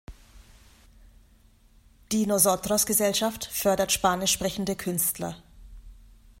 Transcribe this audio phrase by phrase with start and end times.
[2.11, 5.35] Die Nosotros-Gesellschaft fördert spanisch sprechende Künstler.